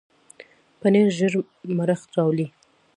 [0.79, 1.33] پنېر ژر
[1.77, 2.47] مړښت راولي.